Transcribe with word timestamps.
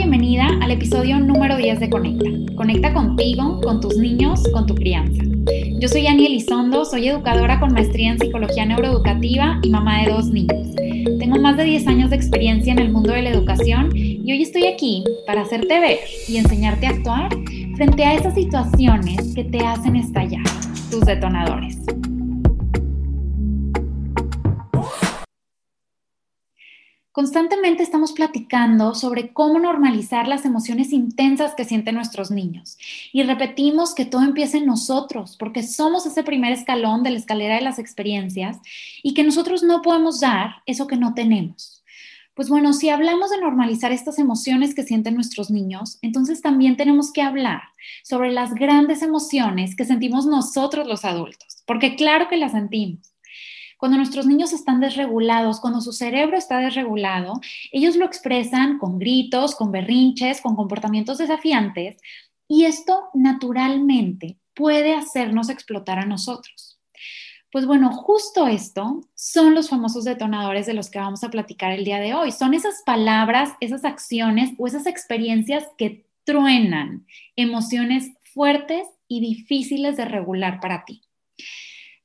bienvenida 0.00 0.48
al 0.62 0.70
episodio 0.70 1.20
número 1.20 1.58
10 1.58 1.78
de 1.78 1.90
Conecta. 1.90 2.54
Conecta 2.56 2.94
contigo, 2.94 3.60
con 3.60 3.82
tus 3.82 3.98
niños, 3.98 4.42
con 4.50 4.64
tu 4.64 4.74
crianza. 4.74 5.22
Yo 5.78 5.88
soy 5.88 6.06
Ani 6.06 6.24
Elizondo, 6.24 6.86
soy 6.86 7.08
educadora 7.08 7.60
con 7.60 7.74
maestría 7.74 8.12
en 8.12 8.18
psicología 8.18 8.64
neuroeducativa 8.64 9.60
y 9.62 9.68
mamá 9.68 10.02
de 10.02 10.10
dos 10.10 10.28
niños. 10.28 10.74
Tengo 11.18 11.38
más 11.38 11.58
de 11.58 11.64
10 11.64 11.86
años 11.86 12.08
de 12.08 12.16
experiencia 12.16 12.72
en 12.72 12.78
el 12.78 12.90
mundo 12.90 13.12
de 13.12 13.20
la 13.20 13.28
educación 13.28 13.94
y 13.94 14.32
hoy 14.32 14.40
estoy 14.40 14.68
aquí 14.68 15.04
para 15.26 15.42
hacerte 15.42 15.78
ver 15.78 15.98
y 16.26 16.38
enseñarte 16.38 16.86
a 16.86 16.90
actuar 16.90 17.28
frente 17.76 18.02
a 18.02 18.14
esas 18.14 18.34
situaciones 18.34 19.34
que 19.34 19.44
te 19.44 19.60
hacen 19.60 19.96
estallar, 19.96 20.44
tus 20.90 21.04
detonadores. 21.04 21.76
Constantemente 27.12 27.82
estamos 27.82 28.12
platicando 28.12 28.94
sobre 28.94 29.32
cómo 29.32 29.58
normalizar 29.58 30.28
las 30.28 30.44
emociones 30.44 30.92
intensas 30.92 31.56
que 31.56 31.64
sienten 31.64 31.96
nuestros 31.96 32.30
niños 32.30 32.78
y 33.12 33.24
repetimos 33.24 33.96
que 33.96 34.04
todo 34.04 34.22
empieza 34.22 34.58
en 34.58 34.66
nosotros 34.66 35.36
porque 35.36 35.64
somos 35.64 36.06
ese 36.06 36.22
primer 36.22 36.52
escalón 36.52 37.02
de 37.02 37.10
la 37.10 37.18
escalera 37.18 37.56
de 37.56 37.62
las 37.62 37.80
experiencias 37.80 38.58
y 39.02 39.14
que 39.14 39.24
nosotros 39.24 39.64
no 39.64 39.82
podemos 39.82 40.20
dar 40.20 40.62
eso 40.66 40.86
que 40.86 40.96
no 40.96 41.12
tenemos. 41.12 41.82
Pues 42.34 42.48
bueno, 42.48 42.72
si 42.72 42.90
hablamos 42.90 43.30
de 43.30 43.40
normalizar 43.40 43.90
estas 43.90 44.20
emociones 44.20 44.72
que 44.72 44.84
sienten 44.84 45.16
nuestros 45.16 45.50
niños, 45.50 45.98
entonces 46.02 46.40
también 46.40 46.76
tenemos 46.76 47.12
que 47.12 47.22
hablar 47.22 47.62
sobre 48.04 48.30
las 48.30 48.54
grandes 48.54 49.02
emociones 49.02 49.74
que 49.74 49.84
sentimos 49.84 50.26
nosotros 50.26 50.86
los 50.86 51.04
adultos, 51.04 51.64
porque 51.66 51.96
claro 51.96 52.28
que 52.28 52.36
las 52.36 52.52
sentimos 52.52 53.09
cuando 53.80 53.96
nuestros 53.96 54.26
niños 54.26 54.52
están 54.52 54.78
desregulados, 54.78 55.58
cuando 55.58 55.80
su 55.80 55.92
cerebro 55.92 56.36
está 56.36 56.58
desregulado, 56.58 57.40
ellos 57.72 57.96
lo 57.96 58.04
expresan 58.04 58.78
con 58.78 58.98
gritos, 58.98 59.56
con 59.56 59.72
berrinches, 59.72 60.42
con 60.42 60.54
comportamientos 60.54 61.18
desafiantes 61.18 61.96
y 62.46 62.66
esto 62.66 63.08
naturalmente 63.14 64.36
puede 64.54 64.94
hacernos 64.94 65.48
explotar 65.48 65.98
a 65.98 66.04
nosotros. 66.04 66.78
Pues 67.50 67.66
bueno, 67.66 67.90
justo 67.90 68.46
esto 68.46 69.00
son 69.14 69.54
los 69.54 69.68
famosos 69.70 70.04
detonadores 70.04 70.66
de 70.66 70.74
los 70.74 70.90
que 70.90 70.98
vamos 70.98 71.24
a 71.24 71.30
platicar 71.30 71.72
el 71.72 71.84
día 71.84 71.98
de 71.98 72.14
hoy. 72.14 72.30
Son 72.30 72.54
esas 72.54 72.82
palabras, 72.84 73.54
esas 73.60 73.84
acciones 73.84 74.50
o 74.58 74.66
esas 74.66 74.86
experiencias 74.86 75.64
que 75.78 76.06
truenan 76.24 77.06
emociones 77.34 78.12
fuertes 78.34 78.86
y 79.08 79.20
difíciles 79.20 79.96
de 79.96 80.04
regular 80.04 80.60
para 80.60 80.84
ti. 80.84 81.02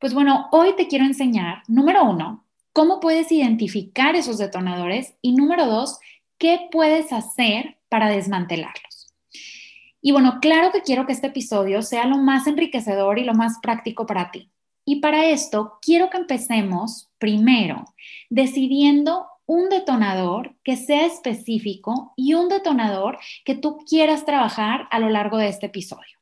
Pues 0.06 0.14
bueno, 0.14 0.50
hoy 0.52 0.76
te 0.76 0.86
quiero 0.86 1.04
enseñar, 1.04 1.64
número 1.68 2.04
uno, 2.04 2.46
cómo 2.74 3.00
puedes 3.00 3.32
identificar 3.32 4.16
esos 4.16 4.38
detonadores 4.38 5.16
y 5.24 5.32
número 5.32 5.66
dos, 5.66 5.98
qué 6.38 6.70
puedes 6.72 7.12
hacer 7.12 7.80
para 7.90 8.10
desmantelarlos. 8.10 9.16
Y 10.04 10.12
bueno, 10.12 10.38
claro 10.42 10.72
que 10.72 10.84
quiero 10.84 11.08
que 11.08 11.14
este 11.14 11.26
episodio 11.26 11.82
sea 11.82 12.06
lo 12.06 12.20
más 12.20 12.46
enriquecedor 12.46 13.18
y 13.18 13.24
lo 13.24 13.34
más 13.34 13.58
práctico 13.64 14.06
para 14.06 14.30
ti. 14.30 14.52
Y 14.86 14.98
para 14.98 15.26
esto 15.26 15.80
quiero 15.82 16.12
que 16.12 16.18
empecemos 16.18 17.10
primero 17.18 17.86
decidiendo 18.30 19.26
un 19.48 19.70
detonador 19.70 20.54
que 20.64 20.78
sea 20.78 21.08
específico 21.08 22.14
y 22.16 22.36
un 22.36 22.48
detonador 22.48 23.18
que 23.44 23.56
tú 23.56 23.80
quieras 23.90 24.24
trabajar 24.24 24.88
a 24.92 25.00
lo 25.00 25.10
largo 25.10 25.40
de 25.40 25.48
este 25.48 25.66
episodio. 25.66 26.16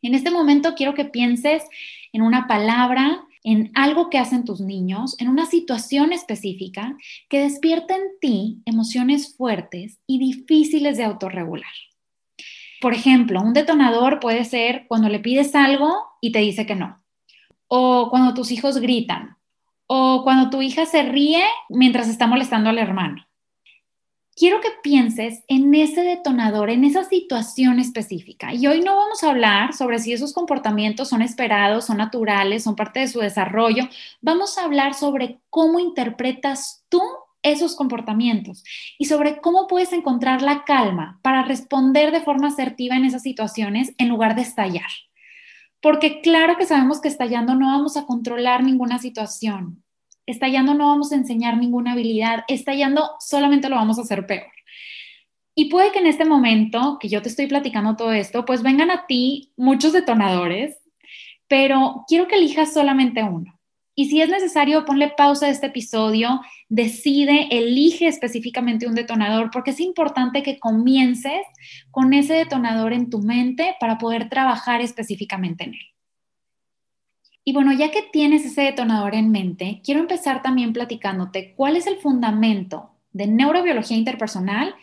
En 0.00 0.14
este 0.14 0.30
momento 0.30 0.74
quiero 0.74 0.94
que 0.94 1.04
pienses 1.04 1.64
en 2.14 2.22
una 2.22 2.46
palabra, 2.46 3.26
en 3.42 3.70
algo 3.74 4.08
que 4.08 4.18
hacen 4.18 4.44
tus 4.44 4.60
niños, 4.60 5.16
en 5.20 5.28
una 5.28 5.44
situación 5.44 6.12
específica 6.12 6.96
que 7.28 7.40
despierta 7.40 7.94
en 7.96 8.02
ti 8.20 8.62
emociones 8.64 9.36
fuertes 9.36 9.98
y 10.06 10.18
difíciles 10.18 10.96
de 10.96 11.04
autorregular. 11.04 11.72
Por 12.80 12.94
ejemplo, 12.94 13.42
un 13.42 13.52
detonador 13.52 14.20
puede 14.20 14.44
ser 14.44 14.86
cuando 14.88 15.08
le 15.08 15.18
pides 15.18 15.54
algo 15.54 15.92
y 16.20 16.32
te 16.32 16.38
dice 16.38 16.64
que 16.66 16.76
no, 16.76 17.02
o 17.66 18.08
cuando 18.10 18.32
tus 18.32 18.52
hijos 18.52 18.78
gritan, 18.78 19.36
o 19.86 20.22
cuando 20.22 20.50
tu 20.50 20.62
hija 20.62 20.86
se 20.86 21.02
ríe 21.02 21.44
mientras 21.68 22.08
está 22.08 22.26
molestando 22.26 22.70
al 22.70 22.78
hermano 22.78 23.26
quiero 24.36 24.60
que 24.60 24.68
pienses 24.82 25.42
en 25.48 25.74
ese 25.74 26.02
detonador, 26.02 26.70
en 26.70 26.84
esa 26.84 27.04
situación 27.04 27.78
específica. 27.78 28.52
Y 28.52 28.66
hoy 28.66 28.80
no 28.80 28.96
vamos 28.96 29.22
a 29.22 29.30
hablar 29.30 29.74
sobre 29.74 29.98
si 29.98 30.12
esos 30.12 30.32
comportamientos 30.32 31.08
son 31.08 31.22
esperados, 31.22 31.86
son 31.86 31.98
naturales, 31.98 32.64
son 32.64 32.76
parte 32.76 33.00
de 33.00 33.08
su 33.08 33.20
desarrollo. 33.20 33.84
Vamos 34.20 34.58
a 34.58 34.64
hablar 34.64 34.94
sobre 34.94 35.40
cómo 35.50 35.78
interpretas 35.80 36.84
tú 36.88 37.00
esos 37.42 37.76
comportamientos 37.76 38.64
y 38.98 39.04
sobre 39.04 39.40
cómo 39.40 39.66
puedes 39.66 39.92
encontrar 39.92 40.42
la 40.42 40.64
calma 40.64 41.20
para 41.22 41.42
responder 41.42 42.10
de 42.10 42.22
forma 42.22 42.48
asertiva 42.48 42.96
en 42.96 43.04
esas 43.04 43.22
situaciones 43.22 43.94
en 43.98 44.08
lugar 44.08 44.34
de 44.34 44.42
estallar. 44.42 44.90
Porque 45.80 46.22
claro 46.22 46.56
que 46.56 46.64
sabemos 46.64 47.02
que 47.02 47.08
estallando 47.08 47.54
no 47.54 47.66
vamos 47.66 47.98
a 47.98 48.06
controlar 48.06 48.64
ninguna 48.64 48.98
situación 48.98 49.83
estallando 50.26 50.74
no 50.74 50.88
vamos 50.88 51.12
a 51.12 51.16
enseñar 51.16 51.58
ninguna 51.58 51.92
habilidad, 51.92 52.44
estallando 52.48 53.10
solamente 53.20 53.68
lo 53.68 53.76
vamos 53.76 53.98
a 53.98 54.02
hacer 54.02 54.26
peor. 54.26 54.46
Y 55.54 55.66
puede 55.66 55.92
que 55.92 56.00
en 56.00 56.06
este 56.06 56.24
momento 56.24 56.98
que 57.00 57.08
yo 57.08 57.22
te 57.22 57.28
estoy 57.28 57.46
platicando 57.46 57.96
todo 57.96 58.12
esto, 58.12 58.44
pues 58.44 58.62
vengan 58.62 58.90
a 58.90 59.06
ti 59.06 59.52
muchos 59.56 59.92
detonadores, 59.92 60.76
pero 61.46 62.04
quiero 62.08 62.26
que 62.26 62.36
elijas 62.36 62.72
solamente 62.72 63.22
uno. 63.22 63.58
Y 63.96 64.06
si 64.06 64.20
es 64.20 64.28
necesario, 64.28 64.84
ponle 64.84 65.12
pausa 65.16 65.46
a 65.46 65.50
este 65.50 65.66
episodio, 65.66 66.40
decide, 66.68 67.46
elige 67.52 68.08
específicamente 68.08 68.88
un 68.88 68.96
detonador, 68.96 69.50
porque 69.52 69.70
es 69.70 69.78
importante 69.78 70.42
que 70.42 70.58
comiences 70.58 71.42
con 71.92 72.12
ese 72.12 72.34
detonador 72.34 72.92
en 72.92 73.08
tu 73.08 73.20
mente 73.20 73.76
para 73.78 73.98
poder 73.98 74.28
trabajar 74.28 74.80
específicamente 74.80 75.64
en 75.64 75.74
él. 75.74 75.93
Y 77.44 77.52
bueno, 77.52 77.72
ya 77.72 77.90
que 77.90 78.02
tienes 78.02 78.46
ese 78.46 78.62
detonador 78.62 79.14
en 79.14 79.30
mente, 79.30 79.82
quiero 79.84 80.00
empezar 80.00 80.42
también 80.42 80.72
platicándote 80.72 81.54
cuál 81.54 81.76
es 81.76 81.86
el 81.86 81.98
fundamento 81.98 82.90
de 83.12 83.26
neurobiología 83.26 83.96
interpersonal 83.96 84.74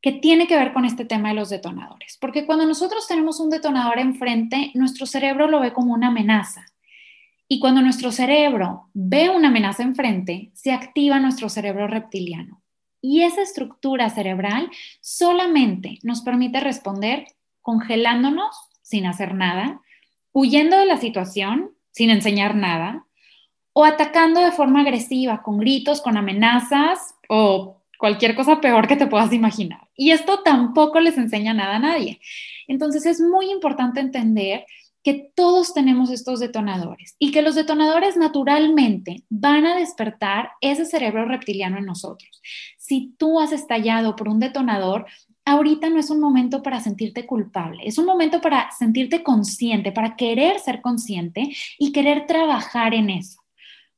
que 0.00 0.12
tiene 0.12 0.46
que 0.46 0.56
ver 0.56 0.72
con 0.72 0.84
este 0.84 1.04
tema 1.04 1.30
de 1.30 1.34
los 1.34 1.48
detonadores. 1.48 2.18
Porque 2.20 2.46
cuando 2.46 2.66
nosotros 2.66 3.08
tenemos 3.08 3.40
un 3.40 3.50
detonador 3.50 3.98
enfrente, 3.98 4.70
nuestro 4.74 5.06
cerebro 5.06 5.48
lo 5.48 5.60
ve 5.60 5.72
como 5.72 5.94
una 5.94 6.08
amenaza. 6.08 6.66
Y 7.48 7.58
cuando 7.58 7.80
nuestro 7.80 8.12
cerebro 8.12 8.90
ve 8.92 9.30
una 9.30 9.48
amenaza 9.48 9.82
enfrente, 9.82 10.50
se 10.52 10.72
activa 10.72 11.18
nuestro 11.18 11.48
cerebro 11.48 11.86
reptiliano. 11.86 12.62
Y 13.00 13.22
esa 13.22 13.40
estructura 13.40 14.10
cerebral 14.10 14.70
solamente 15.00 15.98
nos 16.02 16.20
permite 16.20 16.60
responder 16.60 17.24
congelándonos 17.62 18.54
sin 18.82 19.06
hacer 19.06 19.34
nada, 19.34 19.80
huyendo 20.32 20.78
de 20.78 20.86
la 20.86 20.98
situación 20.98 21.70
sin 21.92 22.10
enseñar 22.10 22.54
nada, 22.54 23.06
o 23.72 23.84
atacando 23.84 24.40
de 24.40 24.52
forma 24.52 24.80
agresiva, 24.80 25.42
con 25.42 25.58
gritos, 25.58 26.00
con 26.00 26.16
amenazas 26.16 27.14
o 27.28 27.82
cualquier 27.98 28.34
cosa 28.34 28.60
peor 28.60 28.88
que 28.88 28.96
te 28.96 29.06
puedas 29.06 29.32
imaginar. 29.32 29.88
Y 29.96 30.10
esto 30.12 30.40
tampoco 30.42 31.00
les 31.00 31.18
enseña 31.18 31.54
nada 31.54 31.76
a 31.76 31.80
nadie. 31.80 32.20
Entonces 32.66 33.06
es 33.06 33.20
muy 33.20 33.50
importante 33.50 34.00
entender 34.00 34.64
que 35.02 35.30
todos 35.34 35.74
tenemos 35.74 36.10
estos 36.10 36.40
detonadores 36.40 37.14
y 37.18 37.30
que 37.30 37.42
los 37.42 37.54
detonadores 37.54 38.16
naturalmente 38.16 39.24
van 39.28 39.64
a 39.64 39.76
despertar 39.76 40.50
ese 40.60 40.84
cerebro 40.84 41.24
reptiliano 41.24 41.78
en 41.78 41.86
nosotros. 41.86 42.42
Si 42.76 43.14
tú 43.16 43.40
has 43.40 43.52
estallado 43.52 44.16
por 44.16 44.28
un 44.28 44.40
detonador, 44.40 45.06
ahorita 45.48 45.88
no 45.88 45.98
es 45.98 46.10
un 46.10 46.20
momento 46.20 46.62
para 46.62 46.80
sentirte 46.80 47.26
culpable, 47.26 47.82
es 47.84 47.98
un 47.98 48.06
momento 48.06 48.40
para 48.40 48.70
sentirte 48.70 49.22
consciente, 49.22 49.92
para 49.92 50.16
querer 50.16 50.58
ser 50.58 50.80
consciente 50.80 51.54
y 51.78 51.92
querer 51.92 52.26
trabajar 52.26 52.94
en 52.94 53.10
eso. 53.10 53.42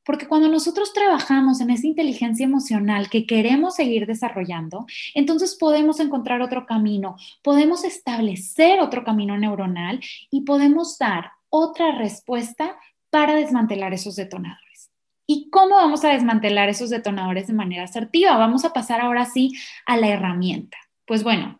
Porque 0.04 0.26
cuando 0.26 0.48
nosotros 0.48 0.92
trabajamos 0.92 1.60
en 1.60 1.70
esa 1.70 1.86
inteligencia 1.86 2.44
emocional 2.44 3.10
que 3.10 3.26
queremos 3.26 3.74
seguir 3.74 4.06
desarrollando, 4.06 4.86
entonces 5.14 5.56
podemos 5.56 6.00
encontrar 6.00 6.40
otro 6.40 6.66
camino, 6.66 7.16
podemos 7.42 7.84
establecer 7.84 8.80
otro 8.80 9.04
camino 9.04 9.36
neuronal 9.36 10.00
y 10.30 10.42
podemos 10.42 10.98
dar 10.98 11.32
otra 11.48 11.92
respuesta 11.98 12.76
para 13.10 13.34
desmantelar 13.34 13.92
esos 13.92 14.16
detonadores. 14.16 14.90
¿Y 15.26 15.50
cómo 15.50 15.76
vamos 15.76 16.04
a 16.04 16.08
desmantelar 16.08 16.68
esos 16.68 16.90
detonadores 16.90 17.46
de 17.46 17.52
manera 17.52 17.84
asertiva? 17.84 18.36
Vamos 18.36 18.64
a 18.64 18.72
pasar 18.72 19.00
ahora 19.00 19.26
sí 19.26 19.52
a 19.86 19.96
la 19.96 20.08
herramienta. 20.08 20.76
Pues 21.10 21.24
bueno, 21.24 21.58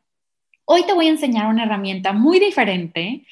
hoy 0.65 0.85
te 0.85 0.93
voy 0.93 1.09
a 1.09 1.11
enseñar 1.11 1.49
una 1.49 1.65
herramienta 1.65 2.13
muy 2.13 2.39
diferente 2.39 3.27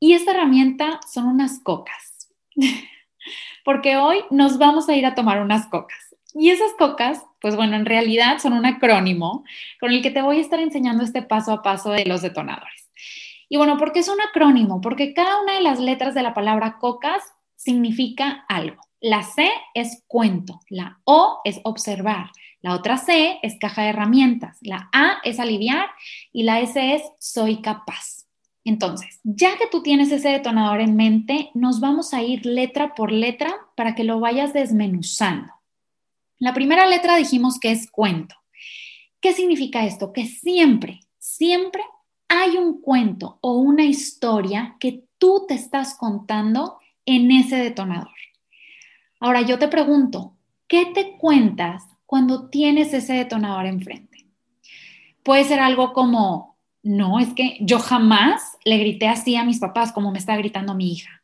y 0.00 0.14
esta 0.14 0.30
herramienta 0.30 0.98
son 1.12 1.26
unas 1.26 1.58
cocas. 1.58 2.30
Porque 3.62 3.98
hoy 3.98 4.20
nos 4.30 4.56
vamos 4.56 4.88
a 4.88 4.96
ir 4.96 5.04
a 5.04 5.14
tomar 5.14 5.42
unas 5.42 5.66
cocas. 5.66 5.98
Y 6.32 6.48
esas 6.48 6.72
cocas, 6.78 7.22
pues 7.42 7.54
bueno, 7.54 7.76
en 7.76 7.84
realidad 7.84 8.38
son 8.38 8.54
un 8.54 8.64
acrónimo 8.64 9.44
con 9.78 9.92
el 9.92 10.00
que 10.00 10.10
te 10.10 10.22
voy 10.22 10.38
a 10.38 10.40
estar 10.40 10.58
enseñando 10.58 11.04
este 11.04 11.20
paso 11.20 11.52
a 11.52 11.62
paso 11.62 11.90
de 11.90 12.06
los 12.06 12.22
detonadores. 12.22 12.90
Y 13.50 13.58
bueno, 13.58 13.76
¿por 13.76 13.92
qué 13.92 13.98
es 13.98 14.08
un 14.08 14.22
acrónimo? 14.22 14.80
Porque 14.80 15.12
cada 15.12 15.42
una 15.42 15.52
de 15.52 15.60
las 15.60 15.78
letras 15.78 16.14
de 16.14 16.22
la 16.22 16.32
palabra 16.32 16.78
cocas 16.78 17.22
significa 17.56 18.46
algo. 18.48 18.80
La 19.02 19.22
C 19.22 19.50
es 19.74 20.02
cuento, 20.06 20.60
la 20.70 20.98
O 21.04 21.42
es 21.44 21.60
observar, 21.64 22.30
La 22.66 22.74
otra 22.74 22.96
C 22.98 23.38
es 23.44 23.56
caja 23.60 23.82
de 23.82 23.90
herramientas. 23.90 24.58
La 24.60 24.90
A 24.92 25.18
es 25.22 25.38
aliviar 25.38 25.88
y 26.32 26.42
la 26.42 26.58
S 26.58 26.94
es 26.94 27.02
soy 27.20 27.62
capaz. 27.62 28.26
Entonces, 28.64 29.20
ya 29.22 29.56
que 29.56 29.68
tú 29.68 29.84
tienes 29.84 30.10
ese 30.10 30.30
detonador 30.30 30.80
en 30.80 30.96
mente, 30.96 31.50
nos 31.54 31.78
vamos 31.78 32.12
a 32.12 32.24
ir 32.24 32.44
letra 32.44 32.96
por 32.96 33.12
letra 33.12 33.54
para 33.76 33.94
que 33.94 34.02
lo 34.02 34.18
vayas 34.18 34.52
desmenuzando. 34.52 35.52
La 36.38 36.54
primera 36.54 36.88
letra 36.88 37.14
dijimos 37.14 37.60
que 37.60 37.70
es 37.70 37.88
cuento. 37.88 38.34
¿Qué 39.20 39.32
significa 39.32 39.86
esto? 39.86 40.12
Que 40.12 40.26
siempre, 40.26 41.02
siempre 41.18 41.84
hay 42.26 42.56
un 42.56 42.80
cuento 42.80 43.38
o 43.42 43.52
una 43.58 43.84
historia 43.84 44.74
que 44.80 45.04
tú 45.18 45.44
te 45.46 45.54
estás 45.54 45.96
contando 45.96 46.80
en 47.04 47.30
ese 47.30 47.58
detonador. 47.58 48.10
Ahora 49.20 49.42
yo 49.42 49.56
te 49.56 49.68
pregunto, 49.68 50.34
¿qué 50.66 50.86
te 50.86 51.16
cuentas 51.16 51.84
cuando 52.06 52.48
tienes 52.48 52.94
ese 52.94 53.14
detonador 53.14 53.66
enfrente? 53.66 54.26
Puede 55.22 55.44
ser 55.44 55.60
algo 55.60 55.92
como, 55.92 56.56
no, 56.82 57.18
es 57.18 57.34
que 57.34 57.58
yo 57.60 57.78
jamás 57.78 58.56
le 58.64 58.78
grité 58.78 59.08
así 59.08 59.36
a 59.36 59.44
mis 59.44 59.58
papás 59.58 59.92
como 59.92 60.12
me 60.12 60.18
está 60.18 60.36
gritando 60.36 60.74
mi 60.74 60.92
hija. 60.92 61.22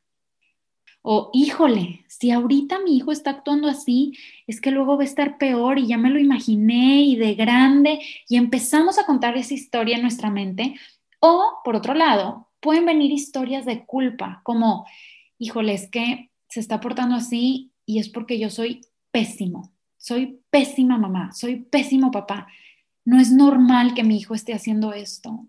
O, 1.03 1.31
híjole, 1.33 2.05
si 2.09 2.31
ahorita 2.31 2.79
mi 2.79 2.97
hijo 2.97 3.11
está 3.11 3.31
actuando 3.31 3.69
así, 3.69 4.13
es 4.47 4.61
que 4.61 4.71
luego 4.71 4.97
va 4.97 5.03
a 5.03 5.07
estar 5.07 5.37
peor 5.37 5.79
y 5.79 5.89
ya 5.89 5.99
me 5.99 6.11
lo 6.11 6.21
imaginé 6.21 7.03
y 7.03 7.17
de 7.17 7.35
grande 7.35 8.01
y 8.29 8.37
empezamos 8.37 8.99
a 8.99 9.07
contar 9.07 9.37
esa 9.37 9.55
historia 9.55 9.97
en 9.97 10.03
nuestra 10.03 10.31
mente. 10.31 10.75
O, 11.19 11.61
por 11.65 11.75
otro 11.75 11.95
lado, 11.95 12.49
pueden 12.61 12.87
venir 12.87 13.11
historias 13.11 13.65
de 13.65 13.85
culpa, 13.85 14.41
como, 14.45 14.87
híjole, 15.39 15.75
es 15.75 15.91
que 15.91 16.31
se 16.49 16.61
está 16.61 16.81
portando 16.81 17.17
así 17.17 17.73
y 17.85 17.99
es 17.99 18.09
porque 18.09 18.39
yo 18.39 18.51
soy 18.51 18.83
pésimo, 19.11 19.73
soy 20.03 20.41
pésima 20.51 20.99
mamá, 20.99 21.31
soy 21.33 21.61
pésimo 21.61 22.11
papá. 22.11 22.49
No 23.05 23.21
es 23.21 23.31
normal 23.31 23.95
que 23.95 24.03
mi 24.03 24.17
hijo 24.17 24.35
esté 24.35 24.53
haciendo 24.53 24.93
esto. 24.93 25.47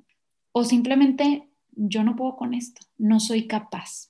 O 0.51 0.63
simplemente 0.63 1.49
yo 1.71 2.03
no 2.03 2.15
puedo 2.15 2.35
con 2.35 2.53
esto, 2.53 2.85
no 2.99 3.19
soy 3.19 3.47
capaz. 3.47 4.09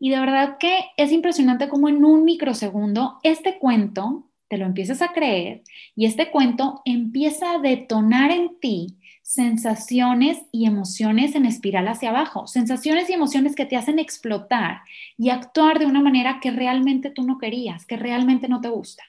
Y 0.00 0.10
de 0.10 0.18
verdad 0.18 0.58
que 0.58 0.80
es 0.96 1.12
impresionante 1.12 1.68
cómo 1.68 1.88
en 1.88 2.04
un 2.04 2.24
microsegundo 2.24 3.20
este 3.22 3.60
cuento 3.60 4.28
te 4.48 4.58
lo 4.58 4.66
empiezas 4.66 5.02
a 5.02 5.12
creer 5.12 5.62
y 5.94 6.06
este 6.06 6.32
cuento 6.32 6.82
empieza 6.84 7.52
a 7.52 7.58
detonar 7.58 8.32
en 8.32 8.58
ti 8.58 8.96
sensaciones 9.22 10.38
y 10.50 10.66
emociones 10.66 11.36
en 11.36 11.46
espiral 11.46 11.86
hacia 11.86 12.10
abajo, 12.10 12.48
sensaciones 12.48 13.08
y 13.08 13.12
emociones 13.12 13.54
que 13.54 13.66
te 13.66 13.76
hacen 13.76 14.00
explotar 14.00 14.80
y 15.16 15.30
actuar 15.30 15.78
de 15.78 15.86
una 15.86 16.02
manera 16.02 16.40
que 16.40 16.50
realmente 16.50 17.10
tú 17.10 17.22
no 17.22 17.38
querías, 17.38 17.86
que 17.86 17.96
realmente 17.96 18.48
no 18.48 18.60
te 18.60 18.68
gusta. 18.68 19.04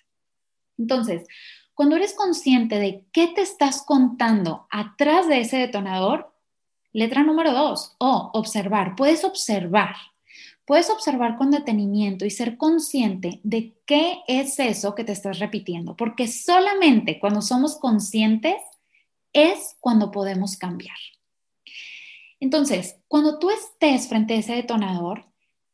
Entonces, 0.80 1.28
cuando 1.76 1.96
eres 1.96 2.14
consciente 2.14 2.80
de 2.80 3.06
qué 3.12 3.28
te 3.28 3.42
estás 3.42 3.84
contando 3.84 4.66
atrás 4.72 5.28
de 5.28 5.42
ese 5.42 5.58
detonador, 5.58 6.34
letra 6.92 7.24
número 7.24 7.54
dos, 7.54 7.96
o 8.00 8.32
observar, 8.34 8.96
puedes 8.96 9.24
observar 9.24 9.96
puedes 10.70 10.92
observar 10.92 11.36
con 11.36 11.50
detenimiento 11.50 12.26
y 12.26 12.30
ser 12.30 12.56
consciente 12.56 13.40
de 13.42 13.74
qué 13.88 14.20
es 14.28 14.60
eso 14.60 14.94
que 14.94 15.04
te 15.04 15.14
estás 15.14 15.40
repitiendo, 15.40 15.96
porque 15.96 16.28
solamente 16.28 17.20
cuando 17.20 17.42
somos 17.42 17.76
conscientes 17.80 18.54
es 19.34 19.78
cuando 19.80 20.12
podemos 20.12 20.58
cambiar. 20.58 20.96
Entonces, 22.40 22.98
cuando 23.08 23.40
tú 23.40 23.50
estés 23.50 24.08
frente 24.08 24.36
a 24.36 24.38
ese 24.38 24.54
detonador, 24.54 25.26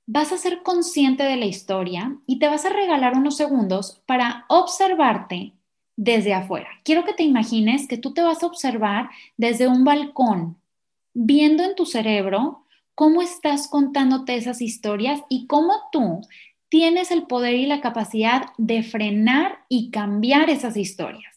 vas 0.08 0.32
a 0.32 0.38
ser 0.38 0.62
consciente 0.64 1.24
de 1.24 1.38
la 1.38 1.46
historia 1.46 2.18
y 2.28 2.40
te 2.40 2.48
vas 2.48 2.66
a 2.66 2.70
regalar 2.70 3.18
unos 3.18 3.38
segundos 3.38 4.02
para 4.06 4.46
observarte 4.50 5.54
desde 5.96 6.34
afuera. 6.34 6.68
Quiero 6.84 7.06
que 7.06 7.14
te 7.14 7.24
imagines 7.24 7.88
que 7.88 7.98
tú 7.98 8.14
te 8.14 8.22
vas 8.22 8.44
a 8.44 8.48
observar 8.48 9.10
desde 9.38 9.68
un 9.68 9.84
balcón, 9.84 10.58
viendo 11.14 11.64
en 11.64 11.76
tu 11.76 11.86
cerebro 11.86 12.66
cómo 12.94 13.22
estás 13.22 13.68
contándote 13.68 14.36
esas 14.36 14.62
historias 14.62 15.22
y 15.30 15.48
cómo 15.48 15.74
tú 15.92 16.22
tienes 16.70 17.12
el 17.12 17.24
poder 17.24 17.56
y 17.56 17.66
la 17.66 17.82
capacidad 17.82 18.48
de 18.58 18.84
frenar 18.84 19.60
y 19.70 19.92
cambiar 19.92 20.50
esas 20.50 20.78
historias. 20.78 21.36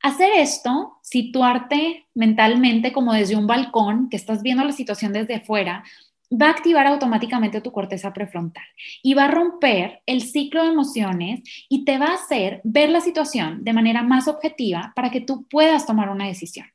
Hacer 0.00 0.30
esto, 0.36 0.98
situarte 1.02 2.06
mentalmente 2.14 2.92
como 2.92 3.12
desde 3.12 3.36
un 3.36 3.46
balcón, 3.46 4.08
que 4.08 4.16
estás 4.16 4.42
viendo 4.42 4.64
la 4.64 4.72
situación 4.72 5.12
desde 5.12 5.40
fuera, 5.40 5.84
va 6.30 6.48
a 6.48 6.50
activar 6.50 6.86
automáticamente 6.86 7.60
tu 7.60 7.72
corteza 7.72 8.12
prefrontal 8.12 8.64
y 9.02 9.14
va 9.14 9.24
a 9.24 9.30
romper 9.30 10.02
el 10.06 10.22
ciclo 10.22 10.62
de 10.62 10.70
emociones 10.70 11.40
y 11.68 11.84
te 11.84 11.98
va 11.98 12.06
a 12.06 12.14
hacer 12.14 12.60
ver 12.64 12.90
la 12.90 13.00
situación 13.00 13.64
de 13.64 13.72
manera 13.72 14.02
más 14.02 14.28
objetiva 14.28 14.92
para 14.94 15.10
que 15.10 15.20
tú 15.20 15.46
puedas 15.48 15.86
tomar 15.86 16.10
una 16.10 16.26
decisión. 16.26 16.66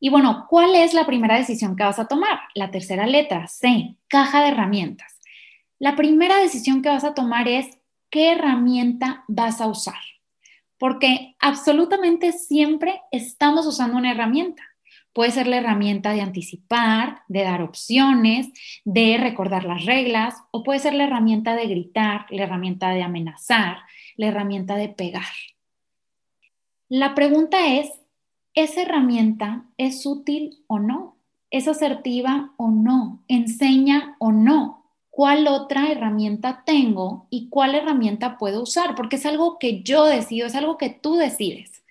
Y 0.00 0.10
bueno, 0.10 0.46
¿cuál 0.50 0.74
es 0.74 0.92
la 0.92 1.06
primera 1.06 1.36
decisión 1.36 1.76
que 1.76 1.84
vas 1.84 1.98
a 1.98 2.08
tomar? 2.08 2.40
La 2.54 2.70
tercera 2.70 3.06
letra, 3.06 3.46
C, 3.46 3.96
caja 4.08 4.42
de 4.42 4.48
herramientas. 4.48 5.20
La 5.78 5.96
primera 5.96 6.36
decisión 6.38 6.82
que 6.82 6.90
vas 6.90 7.04
a 7.04 7.14
tomar 7.14 7.48
es 7.48 7.78
qué 8.10 8.32
herramienta 8.32 9.24
vas 9.28 9.60
a 9.60 9.66
usar. 9.66 10.00
Porque 10.78 11.36
absolutamente 11.40 12.32
siempre 12.32 13.00
estamos 13.12 13.66
usando 13.66 13.96
una 13.96 14.10
herramienta. 14.10 14.62
Puede 15.14 15.30
ser 15.30 15.46
la 15.46 15.58
herramienta 15.58 16.12
de 16.12 16.20
anticipar, 16.20 17.22
de 17.28 17.44
dar 17.44 17.62
opciones, 17.62 18.48
de 18.84 19.16
recordar 19.16 19.64
las 19.64 19.86
reglas, 19.86 20.34
o 20.50 20.64
puede 20.64 20.80
ser 20.80 20.92
la 20.92 21.04
herramienta 21.04 21.54
de 21.54 21.68
gritar, 21.68 22.26
la 22.30 22.42
herramienta 22.42 22.90
de 22.90 23.02
amenazar, 23.02 23.78
la 24.16 24.26
herramienta 24.26 24.74
de 24.74 24.88
pegar. 24.88 25.22
La 26.88 27.14
pregunta 27.14 27.74
es, 27.74 27.92
esa 28.54 28.82
herramienta 28.82 29.64
es 29.78 30.04
útil 30.04 30.64
o 30.66 30.80
no, 30.80 31.16
es 31.50 31.68
asertiva 31.68 32.52
o 32.56 32.70
no, 32.70 33.22
enseña 33.28 34.16
o 34.18 34.32
no, 34.32 34.84
cuál 35.10 35.46
otra 35.46 35.92
herramienta 35.92 36.64
tengo 36.66 37.28
y 37.30 37.48
cuál 37.48 37.76
herramienta 37.76 38.36
puedo 38.36 38.62
usar, 38.62 38.96
porque 38.96 39.14
es 39.14 39.26
algo 39.26 39.60
que 39.60 39.84
yo 39.84 40.06
decido, 40.06 40.48
es 40.48 40.56
algo 40.56 40.76
que 40.76 40.90
tú 40.90 41.14
decides. 41.14 41.84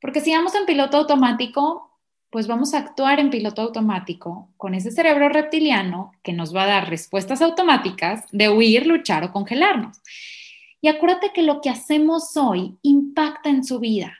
Porque 0.00 0.20
si 0.20 0.32
vamos 0.32 0.56
en 0.56 0.66
piloto 0.66 0.96
automático, 0.96 1.87
pues 2.30 2.46
vamos 2.46 2.74
a 2.74 2.78
actuar 2.78 3.20
en 3.20 3.30
piloto 3.30 3.62
automático 3.62 4.48
con 4.56 4.74
ese 4.74 4.90
cerebro 4.90 5.28
reptiliano 5.28 6.12
que 6.22 6.32
nos 6.32 6.54
va 6.54 6.64
a 6.64 6.68
dar 6.68 6.90
respuestas 6.90 7.42
automáticas 7.42 8.24
de 8.32 8.48
huir, 8.50 8.86
luchar 8.86 9.24
o 9.24 9.32
congelarnos. 9.32 9.98
Y 10.80 10.88
acuérdate 10.88 11.32
que 11.32 11.42
lo 11.42 11.60
que 11.60 11.70
hacemos 11.70 12.36
hoy 12.36 12.76
impacta 12.82 13.48
en 13.48 13.64
su 13.64 13.80
vida 13.80 14.18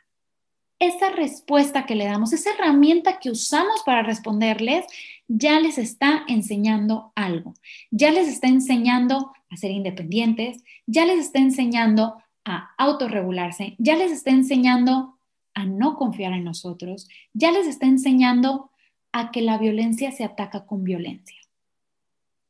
esa 0.78 1.10
respuesta 1.10 1.87
que 1.87 1.97
le 1.97 2.04
damos, 2.04 2.33
esa 2.33 2.50
herramienta 2.50 3.18
que 3.18 3.30
usamos 3.30 3.83
para 3.85 4.02
responderles, 4.02 4.85
ya 5.26 5.59
les 5.61 5.76
está 5.76 6.25
enseñando 6.28 7.12
algo, 7.14 7.54
ya 7.90 8.12
les 8.12 8.28
está 8.28 8.47
enseñando 8.47 9.33
a 9.50 9.56
ser 9.56 9.71
independientes, 9.71 10.62
ya 10.87 11.04
les 11.04 11.18
está 11.18 11.40
enseñando 11.40 12.23
a 12.44 12.71
autorregularse, 12.78 13.75
ya 13.78 13.97
les 13.97 14.12
está 14.12 14.30
enseñando 14.30 15.17
a 15.59 15.67
no 15.67 15.97
confiar 15.97 16.33
en 16.35 16.45
nosotros, 16.45 17.09
ya 17.35 17.50
les 17.50 17.67
está 17.67 17.87
enseñando 17.87 18.71
a 19.11 19.33
que 19.33 19.43
la 19.43 19.59
violencia 19.59 20.12
se 20.12 20.23
ataca 20.23 20.67
con 20.67 20.85
violencia. 20.85 21.41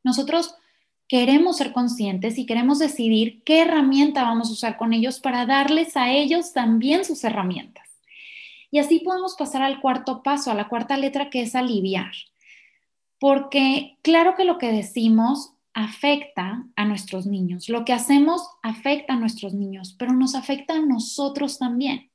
Nosotros 0.04 0.54
queremos 1.08 1.56
ser 1.56 1.72
conscientes 1.72 2.36
y 2.36 2.44
queremos 2.44 2.78
decidir 2.78 3.42
qué 3.44 3.62
herramienta 3.62 4.24
vamos 4.24 4.50
a 4.50 4.52
usar 4.52 4.76
con 4.76 4.92
ellos 4.92 5.20
para 5.20 5.46
darles 5.46 5.96
a 5.96 6.10
ellos 6.10 6.52
también 6.52 7.06
sus 7.06 7.24
herramientas. 7.24 7.88
Y 8.70 8.78
así 8.78 9.00
podemos 9.00 9.36
pasar 9.36 9.62
al 9.62 9.80
cuarto 9.80 10.22
paso, 10.22 10.50
a 10.50 10.54
la 10.54 10.68
cuarta 10.68 10.98
letra 10.98 11.30
que 11.30 11.40
es 11.40 11.54
aliviar. 11.54 12.12
Porque 13.18 13.96
claro 14.02 14.34
que 14.36 14.44
lo 14.44 14.58
que 14.58 14.70
decimos 14.70 15.54
afecta 15.72 16.66
a 16.76 16.84
nuestros 16.84 17.24
niños, 17.24 17.70
lo 17.70 17.86
que 17.86 17.94
hacemos 17.94 18.42
afecta 18.62 19.14
a 19.14 19.18
nuestros 19.18 19.54
niños, 19.54 19.96
pero 19.98 20.12
nos 20.12 20.34
afecta 20.34 20.74
a 20.74 20.80
nosotros 20.80 21.58
también. 21.58 22.10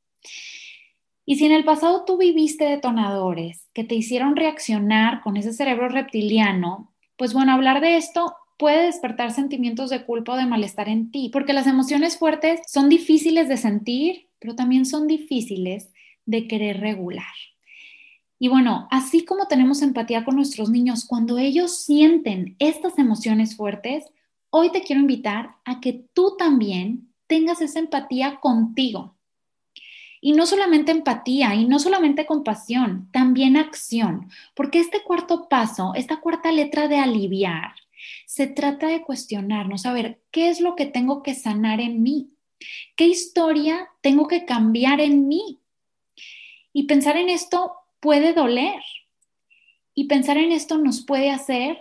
Y 1.26 1.36
si 1.36 1.46
en 1.46 1.54
el 1.54 1.64
pasado 1.64 2.04
tú 2.06 2.18
viviste 2.18 2.66
detonadores 2.66 3.68
que 3.74 3.84
te 3.84 3.96
hicieron 3.96 4.36
reaccionar 4.36 5.22
con 5.22 5.38
ese 5.38 5.54
cerebro 5.54 5.88
reptiliano, 5.90 6.94
pues 7.18 7.34
bueno, 7.34 7.54
hablar 7.54 7.80
de 7.80 7.98
esto 7.98 8.36
puede 8.58 8.86
despertar 8.86 9.32
sentimientos 9.32 9.90
de 9.90 10.06
culpa 10.06 10.34
o 10.34 10.38
de 10.38 10.46
malestar 10.46 10.90
en 10.90 11.12
ti, 11.12 11.30
porque 11.32 11.54
las 11.54 11.68
emociones 11.68 12.18
fuertes 12.18 12.62
son 12.68 12.90
difíciles 12.90 13.48
de 13.48 13.58
sentir, 13.58 14.30
pero 14.40 14.56
también 14.56 14.86
son 14.86 15.08
difíciles 15.08 15.90
de 16.26 16.48
querer 16.48 16.80
regular. 16.80 17.34
Y 18.40 18.50
bueno, 18.50 18.88
así 18.92 19.24
como 19.24 19.48
tenemos 19.48 19.82
empatía 19.82 20.26
con 20.26 20.36
nuestros 20.36 20.70
niños 20.70 21.06
cuando 21.06 21.38
ellos 21.38 21.84
sienten 21.84 22.58
estas 22.60 22.98
emociones 22.98 23.56
fuertes, 23.56 24.06
hoy 24.50 24.72
te 24.72 24.82
quiero 24.82 25.02
invitar 25.02 25.56
a 25.64 25.80
que 25.80 26.06
tú 26.14 26.36
también 26.38 27.14
tengas 27.28 27.62
esa 27.62 27.80
empatía 27.80 28.40
contigo. 28.42 29.13
Y 30.26 30.32
no 30.32 30.46
solamente 30.46 30.94
empatía 30.94 31.54
y 31.54 31.66
no 31.66 31.80
solamente 31.80 32.26
compasión, 32.26 33.10
también 33.12 33.58
acción, 33.58 34.30
porque 34.56 34.80
este 34.80 35.04
cuarto 35.04 35.50
paso, 35.50 35.92
esta 35.96 36.22
cuarta 36.22 36.50
letra 36.54 36.88
de 36.88 36.98
aliviar, 36.98 37.74
se 38.26 38.48
trata 38.48 38.88
de 38.88 39.02
cuestionarnos, 39.02 39.86
a 39.86 39.92
ver, 39.92 40.22
¿qué 40.32 40.48
es 40.48 40.62
lo 40.62 40.78
que 40.78 40.86
tengo 40.86 41.24
que 41.24 41.36
sanar 41.36 41.82
en 41.82 42.02
mí? 42.02 42.30
¿Qué 42.96 43.06
historia 43.06 43.90
tengo 44.00 44.30
que 44.30 44.46
cambiar 44.46 45.02
en 45.02 45.28
mí? 45.28 45.60
Y 46.72 46.84
pensar 46.84 47.18
en 47.18 47.28
esto 47.28 47.74
puede 48.00 48.32
doler. 48.32 48.82
Y 49.94 50.06
pensar 50.06 50.38
en 50.38 50.54
esto 50.54 50.78
nos 50.78 51.04
puede 51.06 51.32
hacer 51.32 51.80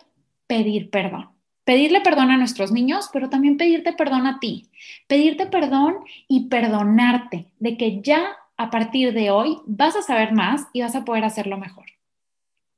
pedir 0.48 0.90
perdón. 0.90 1.31
Pedirle 1.64 2.00
perdón 2.00 2.30
a 2.30 2.36
nuestros 2.36 2.72
niños, 2.72 3.08
pero 3.12 3.30
también 3.30 3.56
pedirte 3.56 3.92
perdón 3.92 4.26
a 4.26 4.40
ti. 4.40 4.68
Pedirte 5.06 5.46
perdón 5.46 5.98
y 6.28 6.48
perdonarte 6.48 7.52
de 7.58 7.76
que 7.76 8.00
ya 8.02 8.36
a 8.56 8.70
partir 8.70 9.12
de 9.12 9.30
hoy 9.30 9.58
vas 9.66 9.96
a 9.96 10.02
saber 10.02 10.32
más 10.32 10.66
y 10.72 10.82
vas 10.82 10.94
a 10.94 11.04
poder 11.04 11.24
hacerlo 11.24 11.58
mejor. 11.58 11.86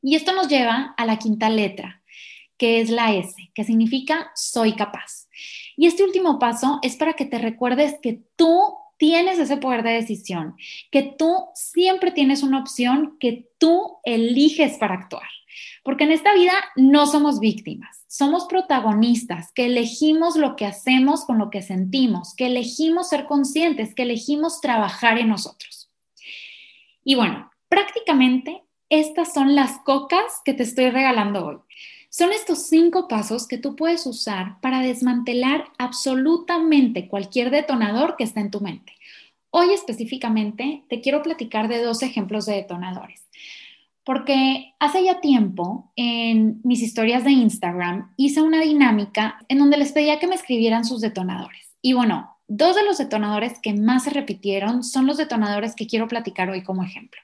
Y 0.02 0.16
esto 0.16 0.34
nos 0.34 0.48
lleva 0.48 0.94
a 0.96 1.06
la 1.06 1.18
quinta 1.18 1.48
letra, 1.48 2.02
que 2.58 2.80
es 2.80 2.90
la 2.90 3.14
S, 3.14 3.34
que 3.54 3.64
significa 3.64 4.30
soy 4.34 4.74
capaz. 4.74 5.28
Y 5.76 5.86
este 5.86 6.04
último 6.04 6.38
paso 6.38 6.78
es 6.82 6.96
para 6.96 7.14
que 7.14 7.24
te 7.24 7.38
recuerdes 7.38 7.96
que 8.02 8.20
tú 8.36 8.76
tienes 8.98 9.38
ese 9.38 9.56
poder 9.56 9.82
de 9.82 9.92
decisión, 9.92 10.56
que 10.90 11.02
tú 11.02 11.46
siempre 11.54 12.12
tienes 12.12 12.42
una 12.42 12.60
opción 12.60 13.16
que 13.18 13.48
tú 13.58 13.96
eliges 14.04 14.78
para 14.78 14.94
actuar. 14.94 15.28
Porque 15.82 16.04
en 16.04 16.12
esta 16.12 16.34
vida 16.34 16.52
no 16.76 17.06
somos 17.06 17.40
víctimas, 17.40 18.04
somos 18.08 18.46
protagonistas, 18.46 19.52
que 19.52 19.66
elegimos 19.66 20.36
lo 20.36 20.56
que 20.56 20.66
hacemos 20.66 21.24
con 21.24 21.38
lo 21.38 21.50
que 21.50 21.62
sentimos, 21.62 22.34
que 22.34 22.46
elegimos 22.46 23.08
ser 23.08 23.26
conscientes, 23.26 23.94
que 23.94 24.02
elegimos 24.02 24.60
trabajar 24.60 25.18
en 25.18 25.28
nosotros. 25.28 25.90
Y 27.04 27.14
bueno, 27.14 27.50
prácticamente 27.68 28.64
estas 28.88 29.34
son 29.34 29.54
las 29.54 29.78
cocas 29.80 30.40
que 30.44 30.54
te 30.54 30.62
estoy 30.62 30.90
regalando 30.90 31.46
hoy. 31.46 31.56
Son 32.08 32.30
estos 32.30 32.68
cinco 32.68 33.08
pasos 33.08 33.48
que 33.48 33.58
tú 33.58 33.74
puedes 33.74 34.06
usar 34.06 34.60
para 34.60 34.80
desmantelar 34.80 35.64
absolutamente 35.78 37.08
cualquier 37.08 37.50
detonador 37.50 38.14
que 38.16 38.22
está 38.22 38.40
en 38.40 38.52
tu 38.52 38.60
mente. 38.60 38.92
Hoy 39.50 39.72
específicamente 39.72 40.84
te 40.88 41.00
quiero 41.00 41.22
platicar 41.22 41.66
de 41.66 41.82
dos 41.82 42.02
ejemplos 42.02 42.46
de 42.46 42.54
detonadores. 42.54 43.23
Porque 44.04 44.74
hace 44.78 45.04
ya 45.04 45.20
tiempo 45.20 45.92
en 45.96 46.60
mis 46.62 46.82
historias 46.82 47.24
de 47.24 47.30
Instagram 47.32 48.12
hice 48.16 48.42
una 48.42 48.60
dinámica 48.60 49.38
en 49.48 49.58
donde 49.58 49.78
les 49.78 49.92
pedía 49.92 50.18
que 50.18 50.26
me 50.26 50.34
escribieran 50.34 50.84
sus 50.84 51.00
detonadores. 51.00 51.74
Y 51.80 51.94
bueno, 51.94 52.36
dos 52.46 52.76
de 52.76 52.84
los 52.84 52.98
detonadores 52.98 53.58
que 53.60 53.72
más 53.72 54.04
se 54.04 54.10
repitieron 54.10 54.84
son 54.84 55.06
los 55.06 55.16
detonadores 55.16 55.74
que 55.74 55.86
quiero 55.86 56.06
platicar 56.06 56.50
hoy 56.50 56.62
como 56.62 56.82
ejemplo. 56.82 57.20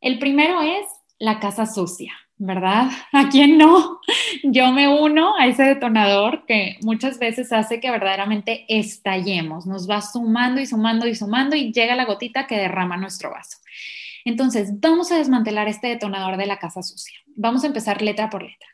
El 0.00 0.18
primero 0.18 0.60
es 0.60 0.86
la 1.18 1.40
casa 1.40 1.66
sucia. 1.66 2.12
¿verdad? 2.38 2.88
¿A 3.12 3.28
quién 3.28 3.58
no? 3.58 4.00
Yo 4.44 4.72
me 4.72 4.88
uno 4.88 5.36
a 5.36 5.46
ese 5.46 5.64
detonador 5.64 6.46
que 6.46 6.78
muchas 6.82 7.18
veces 7.18 7.52
hace 7.52 7.80
que 7.80 7.90
verdaderamente 7.90 8.64
estallemos, 8.68 9.66
nos 9.66 9.90
va 9.90 10.00
sumando 10.00 10.60
y 10.60 10.66
sumando 10.66 11.06
y 11.06 11.14
sumando 11.14 11.56
y 11.56 11.72
llega 11.72 11.96
la 11.96 12.04
gotita 12.04 12.46
que 12.46 12.56
derrama 12.56 12.96
nuestro 12.96 13.30
vaso. 13.30 13.58
Entonces, 14.28 14.78
vamos 14.78 15.10
a 15.10 15.16
desmantelar 15.16 15.68
este 15.68 15.86
detonador 15.86 16.36
de 16.36 16.46
la 16.46 16.58
casa 16.58 16.82
sucia. 16.82 17.18
Vamos 17.34 17.64
a 17.64 17.68
empezar 17.68 18.02
letra 18.02 18.28
por 18.28 18.42
letra. 18.42 18.68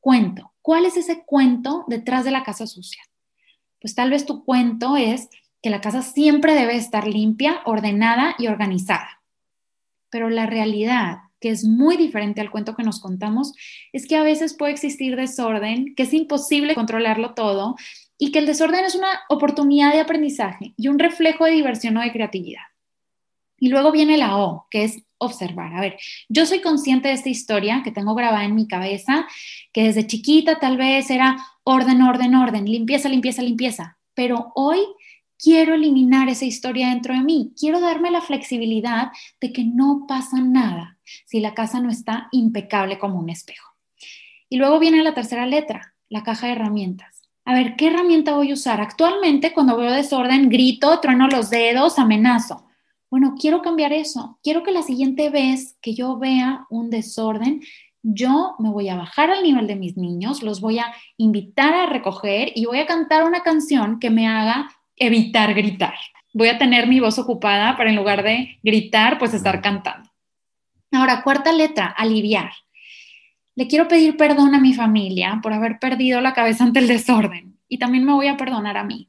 Cuento. 0.00 0.54
¿Cuál 0.62 0.86
es 0.86 0.96
ese 0.96 1.24
cuento 1.24 1.84
detrás 1.88 2.24
de 2.24 2.30
la 2.30 2.42
casa 2.42 2.66
sucia? 2.66 3.02
Pues 3.80 3.94
tal 3.94 4.10
vez 4.10 4.24
tu 4.24 4.44
cuento 4.44 4.96
es 4.96 5.28
que 5.60 5.68
la 5.68 5.82
casa 5.82 6.00
siempre 6.00 6.54
debe 6.54 6.76
estar 6.76 7.06
limpia, 7.06 7.60
ordenada 7.66 8.34
y 8.38 8.46
organizada. 8.46 9.22
Pero 10.08 10.30
la 10.30 10.46
realidad 10.46 11.18
que 11.38 11.50
es 11.50 11.64
muy 11.64 11.98
diferente 11.98 12.40
al 12.40 12.50
cuento 12.50 12.74
que 12.74 12.84
nos 12.84 13.00
contamos, 13.00 13.52
es 13.92 14.06
que 14.06 14.16
a 14.16 14.22
veces 14.22 14.54
puede 14.54 14.72
existir 14.72 15.14
desorden, 15.14 15.94
que 15.94 16.04
es 16.04 16.14
imposible 16.14 16.74
controlarlo 16.74 17.34
todo 17.34 17.76
y 18.16 18.32
que 18.32 18.38
el 18.38 18.46
desorden 18.46 18.86
es 18.86 18.94
una 18.94 19.20
oportunidad 19.28 19.92
de 19.92 20.00
aprendizaje 20.00 20.72
y 20.78 20.88
un 20.88 20.98
reflejo 20.98 21.44
de 21.44 21.50
diversión 21.50 21.98
o 21.98 22.00
de 22.00 22.12
creatividad. 22.12 22.62
Y 23.64 23.68
luego 23.68 23.92
viene 23.92 24.18
la 24.18 24.36
O, 24.36 24.66
que 24.70 24.84
es 24.84 25.02
observar. 25.16 25.74
A 25.74 25.80
ver, 25.80 25.96
yo 26.28 26.44
soy 26.44 26.60
consciente 26.60 27.08
de 27.08 27.14
esta 27.14 27.30
historia 27.30 27.80
que 27.82 27.92
tengo 27.92 28.14
grabada 28.14 28.44
en 28.44 28.54
mi 28.54 28.68
cabeza, 28.68 29.26
que 29.72 29.84
desde 29.84 30.06
chiquita 30.06 30.58
tal 30.58 30.76
vez 30.76 31.08
era 31.08 31.38
orden, 31.62 32.02
orden, 32.02 32.34
orden, 32.34 32.66
limpieza, 32.66 33.08
limpieza, 33.08 33.40
limpieza, 33.40 33.96
pero 34.12 34.52
hoy 34.54 34.80
quiero 35.38 35.76
eliminar 35.76 36.28
esa 36.28 36.44
historia 36.44 36.90
dentro 36.90 37.14
de 37.14 37.22
mí, 37.22 37.54
quiero 37.58 37.80
darme 37.80 38.10
la 38.10 38.20
flexibilidad 38.20 39.12
de 39.40 39.50
que 39.50 39.64
no 39.64 40.04
pasa 40.06 40.42
nada 40.42 40.98
si 41.24 41.40
la 41.40 41.54
casa 41.54 41.80
no 41.80 41.88
está 41.88 42.28
impecable 42.32 42.98
como 42.98 43.18
un 43.18 43.30
espejo. 43.30 43.70
Y 44.50 44.58
luego 44.58 44.78
viene 44.78 45.02
la 45.02 45.14
tercera 45.14 45.46
letra, 45.46 45.94
la 46.10 46.22
caja 46.22 46.48
de 46.48 46.52
herramientas. 46.52 47.22
A 47.46 47.54
ver, 47.54 47.76
¿qué 47.76 47.86
herramienta 47.86 48.34
voy 48.34 48.50
a 48.50 48.54
usar? 48.54 48.82
Actualmente, 48.82 49.54
cuando 49.54 49.78
veo 49.78 49.90
desorden, 49.90 50.50
grito, 50.50 51.00
trueno 51.00 51.28
los 51.28 51.48
dedos, 51.48 51.98
amenazo. 51.98 52.66
Bueno, 53.14 53.36
quiero 53.38 53.62
cambiar 53.62 53.92
eso. 53.92 54.40
Quiero 54.42 54.64
que 54.64 54.72
la 54.72 54.82
siguiente 54.82 55.30
vez 55.30 55.78
que 55.80 55.94
yo 55.94 56.18
vea 56.18 56.66
un 56.68 56.90
desorden, 56.90 57.60
yo 58.02 58.56
me 58.58 58.70
voy 58.70 58.88
a 58.88 58.96
bajar 58.96 59.30
al 59.30 59.44
nivel 59.44 59.68
de 59.68 59.76
mis 59.76 59.96
niños, 59.96 60.42
los 60.42 60.60
voy 60.60 60.80
a 60.80 60.92
invitar 61.16 61.74
a 61.74 61.86
recoger 61.86 62.50
y 62.56 62.64
voy 62.64 62.80
a 62.80 62.86
cantar 62.86 63.22
una 63.22 63.44
canción 63.44 64.00
que 64.00 64.10
me 64.10 64.26
haga 64.26 64.68
evitar 64.96 65.54
gritar. 65.54 65.94
Voy 66.32 66.48
a 66.48 66.58
tener 66.58 66.88
mi 66.88 66.98
voz 66.98 67.16
ocupada 67.20 67.76
para 67.76 67.90
en 67.90 67.94
lugar 67.94 68.24
de 68.24 68.58
gritar, 68.64 69.16
pues 69.20 69.32
estar 69.32 69.62
cantando. 69.62 70.10
Ahora, 70.90 71.22
cuarta 71.22 71.52
letra, 71.52 71.86
aliviar. 71.86 72.50
Le 73.54 73.68
quiero 73.68 73.86
pedir 73.86 74.16
perdón 74.16 74.56
a 74.56 74.60
mi 74.60 74.74
familia 74.74 75.38
por 75.40 75.52
haber 75.52 75.78
perdido 75.78 76.20
la 76.20 76.32
cabeza 76.32 76.64
ante 76.64 76.80
el 76.80 76.88
desorden 76.88 77.60
y 77.68 77.78
también 77.78 78.02
me 78.02 78.12
voy 78.12 78.26
a 78.26 78.36
perdonar 78.36 78.76
a 78.76 78.82
mí, 78.82 79.08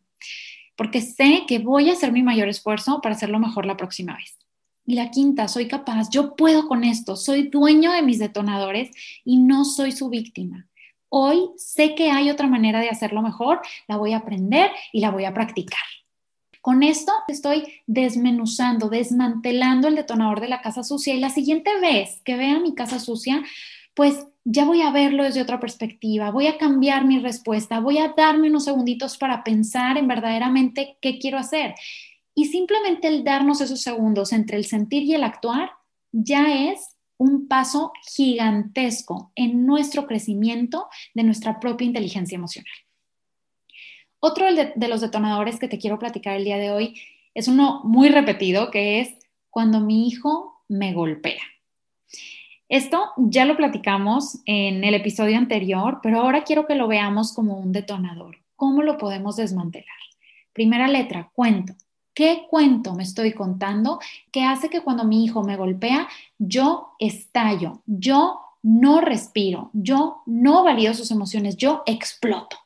porque 0.75 1.01
sé 1.01 1.43
que 1.47 1.59
voy 1.59 1.89
a 1.89 1.93
hacer 1.93 2.11
mi 2.11 2.23
mayor 2.23 2.49
esfuerzo 2.49 3.01
para 3.01 3.15
hacerlo 3.15 3.39
mejor 3.39 3.65
la 3.65 3.77
próxima 3.77 4.15
vez. 4.15 4.37
Y 4.85 4.95
la 4.95 5.09
quinta, 5.09 5.47
soy 5.47 5.67
capaz, 5.67 6.09
yo 6.11 6.35
puedo 6.35 6.67
con 6.67 6.83
esto, 6.83 7.15
soy 7.15 7.49
dueño 7.49 7.91
de 7.91 8.03
mis 8.03 8.19
detonadores 8.19 8.91
y 9.23 9.37
no 9.37 9.65
soy 9.65 9.91
su 9.91 10.09
víctima. 10.09 10.67
Hoy 11.09 11.49
sé 11.57 11.95
que 11.95 12.11
hay 12.11 12.29
otra 12.29 12.47
manera 12.47 12.79
de 12.79 12.89
hacerlo 12.89 13.21
mejor, 13.21 13.61
la 13.87 13.97
voy 13.97 14.13
a 14.13 14.17
aprender 14.17 14.69
y 14.91 14.99
la 14.99 15.11
voy 15.11 15.25
a 15.25 15.33
practicar. 15.33 15.79
Con 16.61 16.83
esto 16.83 17.11
estoy 17.27 17.81
desmenuzando, 17.85 18.89
desmantelando 18.89 19.87
el 19.87 19.95
detonador 19.95 20.39
de 20.39 20.49
la 20.49 20.61
casa 20.61 20.83
sucia 20.83 21.13
y 21.13 21.19
la 21.19 21.29
siguiente 21.29 21.69
vez 21.79 22.21
que 22.23 22.35
vea 22.35 22.59
mi 22.59 22.73
casa 22.73 22.99
sucia, 22.99 23.43
pues 23.93 24.25
ya 24.45 24.63
voy 24.63 24.81
a 24.83 24.91
verlo 24.91 25.23
desde 25.23 25.41
otra 25.41 25.59
perspectiva, 25.59 26.29
voy 26.29 26.45
a 26.45 26.57
cambiar 26.59 27.03
mi 27.03 27.19
respuesta, 27.19 27.79
voy 27.79 27.97
a 27.97 28.13
darme 28.15 28.47
unos 28.47 28.65
segunditos 28.65 29.17
para 29.17 29.43
pensar 29.43 29.97
en 29.97 30.07
verdaderamente 30.07 30.97
qué 31.01 31.17
quiero 31.17 31.39
hacer. 31.39 31.73
Y 32.35 32.45
simplemente 32.45 33.07
el 33.07 33.23
darnos 33.23 33.59
esos 33.59 33.81
segundos 33.81 34.31
entre 34.33 34.57
el 34.57 34.65
sentir 34.65 35.03
y 35.03 35.15
el 35.15 35.23
actuar 35.23 35.71
ya 36.11 36.69
es 36.69 36.95
un 37.17 37.47
paso 37.47 37.91
gigantesco 38.13 39.31
en 39.35 39.65
nuestro 39.65 40.05
crecimiento 40.05 40.87
de 41.15 41.23
nuestra 41.23 41.59
propia 41.59 41.87
inteligencia 41.87 42.35
emocional. 42.35 42.73
Otro 44.19 44.45
de, 44.53 44.87
los 44.87 45.01
detonadores 45.01 45.59
que 45.59 45.67
te 45.67 45.79
quiero 45.79 45.97
platicar 45.97 46.35
el 46.35 46.43
día 46.43 46.57
de 46.57 46.71
hoy 46.71 47.01
es 47.33 47.47
uno 47.47 47.81
muy 47.83 48.09
repetido, 48.09 48.69
que 48.69 48.99
es 48.99 49.09
cuando 49.49 49.79
mi 49.79 50.07
hijo 50.07 50.63
me 50.67 50.93
golpea. 50.93 51.41
Esto 52.67 53.11
ya 53.17 53.45
lo 53.45 53.55
platicamos 53.55 54.39
en 54.45 54.83
el 54.83 54.95
episodio 54.95 55.37
anterior, 55.37 55.99
pero 56.01 56.21
ahora 56.21 56.43
quiero 56.43 56.65
que 56.65 56.73
lo 56.73 56.87
veamos 56.87 57.31
como 57.31 57.59
un 57.59 57.71
detonador. 57.71 58.37
¿Cómo 58.55 58.81
lo 58.81 58.97
podemos 58.97 59.35
desmantelar? 59.35 59.87
Primera 60.51 60.87
letra, 60.87 61.29
cuento. 61.33 61.75
¿Qué 62.15 62.47
cuento 62.49 62.95
me 62.95 63.03
estoy 63.03 63.33
contando 63.33 63.99
que 64.31 64.43
hace 64.43 64.69
que 64.69 64.81
cuando 64.81 65.03
mi 65.03 65.23
hijo 65.23 65.43
me 65.43 65.57
golpea, 65.57 66.07
yo 66.39 66.93
estallo, 66.97 67.83
yo 67.85 68.39
no 68.63 69.01
respiro, 69.01 69.69
yo 69.73 70.23
no 70.25 70.63
valido 70.63 70.93
sus 70.93 71.11
emociones, 71.11 71.57
yo 71.57 71.83
exploto? 71.85 72.57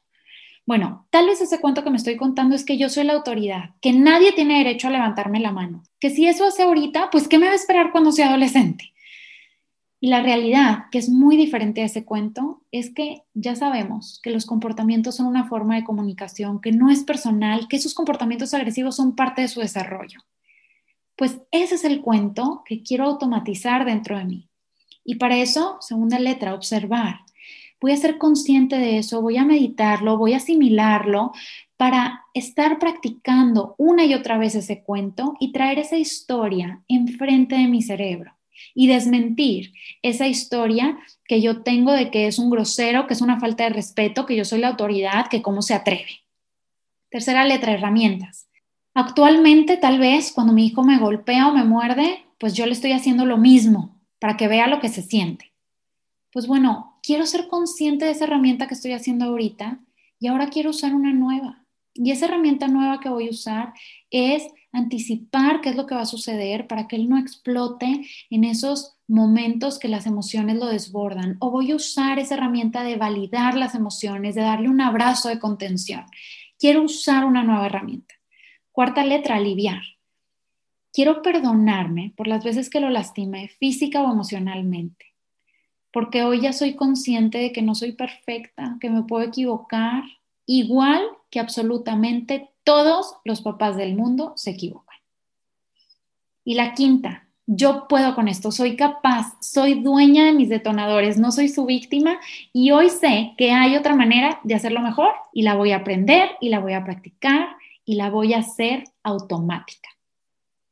Bueno, 0.65 1.07
tal 1.09 1.25
vez 1.25 1.41
ese 1.41 1.59
cuento 1.59 1.83
que 1.83 1.89
me 1.89 1.97
estoy 1.97 2.15
contando 2.15 2.55
es 2.55 2.63
que 2.63 2.77
yo 2.77 2.89
soy 2.89 3.03
la 3.03 3.13
autoridad, 3.13 3.71
que 3.81 3.91
nadie 3.91 4.31
tiene 4.31 4.59
derecho 4.59 4.87
a 4.87 4.91
levantarme 4.91 5.39
la 5.39 5.51
mano, 5.51 5.81
que 5.99 6.11
si 6.11 6.27
eso 6.27 6.45
hace 6.45 6.61
ahorita, 6.61 7.09
pues 7.09 7.27
¿qué 7.27 7.39
me 7.39 7.47
va 7.47 7.53
a 7.53 7.55
esperar 7.55 7.91
cuando 7.91 8.11
sea 8.11 8.27
adolescente? 8.27 8.93
Y 10.01 10.07
la 10.07 10.21
realidad, 10.21 10.85
que 10.91 10.97
es 10.97 11.09
muy 11.09 11.35
diferente 11.35 11.81
a 11.81 11.85
ese 11.85 12.05
cuento, 12.05 12.61
es 12.71 12.93
que 12.93 13.23
ya 13.33 13.55
sabemos 13.55 14.19
que 14.23 14.31
los 14.31 14.45
comportamientos 14.45 15.17
son 15.17 15.25
una 15.25 15.47
forma 15.47 15.75
de 15.75 15.83
comunicación, 15.83 16.61
que 16.61 16.71
no 16.71 16.89
es 16.89 17.03
personal, 17.03 17.67
que 17.67 17.75
esos 17.75 17.93
comportamientos 17.93 18.53
agresivos 18.53 18.95
son 18.95 19.15
parte 19.15 19.41
de 19.41 19.49
su 19.49 19.59
desarrollo. 19.59 20.21
Pues 21.17 21.39
ese 21.51 21.75
es 21.75 21.83
el 21.83 22.01
cuento 22.01 22.63
que 22.65 22.81
quiero 22.81 23.05
automatizar 23.05 23.83
dentro 23.83 24.17
de 24.17 24.25
mí. 24.25 24.49
Y 25.03 25.15
para 25.15 25.37
eso, 25.37 25.77
segunda 25.81 26.17
letra, 26.17 26.53
observar 26.53 27.19
voy 27.79 27.91
a 27.91 27.97
ser 27.97 28.17
consciente 28.17 28.77
de 28.77 28.97
eso, 28.97 29.21
voy 29.21 29.37
a 29.37 29.45
meditarlo, 29.45 30.17
voy 30.17 30.33
a 30.33 30.37
asimilarlo 30.37 31.31
para 31.77 32.25
estar 32.33 32.77
practicando 32.77 33.75
una 33.77 34.05
y 34.05 34.13
otra 34.13 34.37
vez 34.37 34.55
ese 34.55 34.83
cuento 34.83 35.35
y 35.39 35.51
traer 35.51 35.79
esa 35.79 35.97
historia 35.97 36.83
enfrente 36.87 37.55
de 37.55 37.67
mi 37.67 37.81
cerebro 37.81 38.38
y 38.73 38.87
desmentir 38.87 39.73
esa 40.01 40.27
historia 40.27 40.97
que 41.25 41.41
yo 41.41 41.61
tengo 41.61 41.91
de 41.91 42.11
que 42.11 42.27
es 42.27 42.39
un 42.39 42.49
grosero, 42.49 43.07
que 43.07 43.13
es 43.13 43.21
una 43.21 43.39
falta 43.39 43.63
de 43.63 43.69
respeto, 43.69 44.25
que 44.25 44.35
yo 44.35 44.45
soy 44.45 44.59
la 44.59 44.69
autoridad, 44.69 45.27
que 45.27 45.41
cómo 45.41 45.61
se 45.61 45.73
atreve. 45.73 46.23
Tercera 47.09 47.45
letra, 47.45 47.73
herramientas. 47.73 48.49
Actualmente, 48.93 49.77
tal 49.77 49.99
vez, 49.99 50.31
cuando 50.31 50.53
mi 50.53 50.67
hijo 50.67 50.83
me 50.83 50.97
golpea 50.97 51.47
o 51.47 51.53
me 51.53 51.63
muerde, 51.63 52.25
pues 52.39 52.53
yo 52.53 52.65
le 52.65 52.73
estoy 52.73 52.91
haciendo 52.91 53.25
lo 53.25 53.37
mismo 53.37 53.99
para 54.19 54.37
que 54.37 54.47
vea 54.47 54.67
lo 54.67 54.79
que 54.79 54.89
se 54.89 55.01
siente. 55.01 55.53
Pues 56.31 56.47
bueno, 56.47 56.99
quiero 57.01 57.25
ser 57.25 57.47
consciente 57.47 58.05
de 58.05 58.11
esa 58.11 58.25
herramienta 58.25 58.67
que 58.67 58.73
estoy 58.73 58.91
haciendo 58.91 59.25
ahorita 59.25 59.79
y 60.19 60.27
ahora 60.27 60.49
quiero 60.49 60.69
usar 60.69 60.93
una 60.93 61.13
nueva. 61.13 61.63
Y 61.93 62.11
esa 62.11 62.25
herramienta 62.25 62.67
nueva 62.67 62.99
que 62.99 63.09
voy 63.09 63.27
a 63.27 63.31
usar 63.31 63.73
es 64.09 64.43
anticipar 64.71 65.61
qué 65.61 65.69
es 65.69 65.75
lo 65.75 65.85
que 65.85 65.95
va 65.95 66.01
a 66.01 66.05
suceder 66.05 66.67
para 66.67 66.87
que 66.87 66.95
él 66.95 67.09
no 67.09 67.17
explote 67.17 68.05
en 68.29 68.43
esos 68.43 68.97
momentos 69.07 69.79
que 69.79 69.87
las 69.87 70.05
emociones 70.05 70.57
lo 70.57 70.67
desbordan. 70.67 71.37
O 71.39 71.49
voy 71.49 71.71
a 71.71 71.75
usar 71.75 72.19
esa 72.19 72.35
herramienta 72.35 72.83
de 72.83 72.95
validar 72.95 73.55
las 73.55 73.75
emociones, 73.75 74.35
de 74.35 74.41
darle 74.41 74.69
un 74.69 74.81
abrazo 74.81 75.29
de 75.29 75.39
contención. 75.39 76.05
Quiero 76.57 76.83
usar 76.83 77.25
una 77.25 77.43
nueva 77.43 77.65
herramienta. 77.65 78.15
Cuarta 78.71 79.03
letra, 79.03 79.35
aliviar. 79.35 79.81
Quiero 80.93 81.21
perdonarme 81.21 82.13
por 82.15 82.27
las 82.27 82.43
veces 82.43 82.69
que 82.69 82.79
lo 82.79 82.89
lastimé 82.89 83.49
física 83.59 84.01
o 84.03 84.11
emocionalmente. 84.11 85.05
Porque 85.91 86.23
hoy 86.23 86.41
ya 86.41 86.53
soy 86.53 86.75
consciente 86.75 87.39
de 87.39 87.51
que 87.51 87.61
no 87.61 87.73
soy 87.73 87.93
perfecta, 87.93 88.77
que 88.79 88.89
me 88.89 89.03
puedo 89.03 89.25
equivocar, 89.25 90.03
igual 90.45 91.01
que 91.29 91.39
absolutamente 91.39 92.49
todos 92.63 93.15
los 93.23 93.41
papás 93.41 93.77
del 93.77 93.95
mundo 93.95 94.33
se 94.35 94.51
equivocan. 94.51 94.97
Y 96.43 96.55
la 96.55 96.73
quinta, 96.73 97.27
yo 97.45 97.87
puedo 97.87 98.15
con 98.15 98.27
esto, 98.27 98.51
soy 98.51 98.75
capaz, 98.75 99.37
soy 99.41 99.81
dueña 99.81 100.25
de 100.25 100.33
mis 100.33 100.49
detonadores, 100.49 101.17
no 101.17 101.31
soy 101.31 101.47
su 101.47 101.65
víctima 101.65 102.19
y 102.53 102.71
hoy 102.71 102.89
sé 102.89 103.33
que 103.37 103.51
hay 103.51 103.75
otra 103.75 103.95
manera 103.95 104.39
de 104.43 104.55
hacerlo 104.55 104.81
mejor 104.81 105.11
y 105.33 105.41
la 105.41 105.55
voy 105.55 105.71
a 105.71 105.77
aprender 105.77 106.29
y 106.41 106.49
la 106.49 106.59
voy 106.59 106.73
a 106.73 106.83
practicar 106.83 107.49
y 107.85 107.95
la 107.95 108.09
voy 108.09 108.33
a 108.33 108.39
hacer 108.39 108.83
automática. 109.03 109.89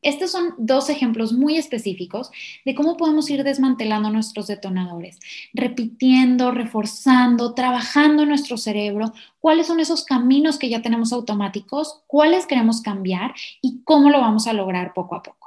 Estos 0.01 0.32
son 0.32 0.54
dos 0.58 0.89
ejemplos 0.89 1.34
muy 1.34 1.58
específicos 1.58 2.30
de 2.66 2.75
cómo 2.75 2.98
podemos 2.98 3.30
ir 3.30 3.44
desmantelando 3.44 4.10
nuestros 4.12 4.48
detonadores, 4.48 5.20
repitiendo, 5.54 6.51
reforzando, 6.51 7.56
trabajando 7.56 8.25
nuestro 8.25 8.58
cerebro, 8.58 9.12
cuáles 9.39 9.68
son 9.68 9.80
esos 9.80 10.06
caminos 10.06 10.60
que 10.60 10.70
ya 10.70 10.82
tenemos 10.82 11.12
automáticos, 11.13 12.01
cuáles 12.06 12.46
queremos 12.46 12.82
cambiar 12.82 13.34
y 13.62 13.82
cómo 13.84 14.10
lo 14.10 14.22
vamos 14.22 14.46
a 14.48 14.54
lograr 14.54 14.94
poco 14.94 15.16
a 15.16 15.24
poco. 15.24 15.38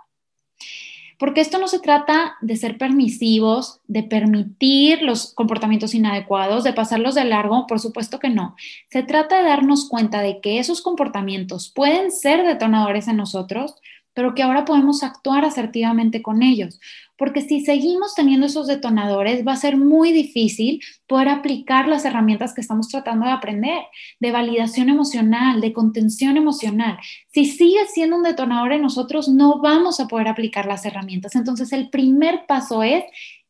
Porque 1.20 1.42
esto 1.42 1.58
no 1.58 1.68
se 1.68 1.80
trata 1.80 2.36
de 2.40 2.56
ser 2.56 2.78
permisivos, 2.78 3.80
de 3.86 4.02
permitir 4.02 5.02
los 5.02 5.34
comportamientos 5.34 5.94
inadecuados, 5.94 6.64
de 6.64 6.72
pasarlos 6.72 7.14
de 7.14 7.26
largo, 7.26 7.66
por 7.66 7.78
supuesto 7.78 8.18
que 8.18 8.30
no. 8.30 8.56
Se 8.90 9.02
trata 9.02 9.36
de 9.36 9.48
darnos 9.48 9.86
cuenta 9.86 10.22
de 10.22 10.40
que 10.40 10.58
esos 10.58 10.80
comportamientos 10.80 11.68
pueden 11.68 12.10
ser 12.10 12.46
detonadores 12.46 13.06
en 13.06 13.18
nosotros, 13.18 13.74
pero 14.14 14.34
que 14.34 14.42
ahora 14.42 14.64
podemos 14.64 15.02
actuar 15.02 15.44
asertivamente 15.44 16.22
con 16.22 16.42
ellos. 16.42 16.80
Porque 17.16 17.42
si 17.42 17.60
seguimos 17.60 18.14
teniendo 18.14 18.46
esos 18.46 18.66
detonadores, 18.66 19.46
va 19.46 19.52
a 19.52 19.56
ser 19.56 19.76
muy 19.76 20.10
difícil 20.10 20.80
poder 21.06 21.28
aplicar 21.28 21.86
las 21.86 22.04
herramientas 22.04 22.54
que 22.54 22.62
estamos 22.62 22.88
tratando 22.88 23.26
de 23.26 23.32
aprender, 23.32 23.82
de 24.20 24.32
validación 24.32 24.88
emocional, 24.88 25.60
de 25.60 25.72
contención 25.72 26.36
emocional. 26.36 26.98
Si 27.32 27.44
sigue 27.44 27.86
siendo 27.92 28.16
un 28.16 28.22
detonador 28.22 28.72
en 28.72 28.82
nosotros, 28.82 29.28
no 29.28 29.60
vamos 29.60 30.00
a 30.00 30.08
poder 30.08 30.28
aplicar 30.28 30.66
las 30.66 30.86
herramientas. 30.86 31.36
Entonces, 31.36 31.72
el 31.72 31.90
primer 31.90 32.46
paso 32.46 32.82
es 32.82 33.04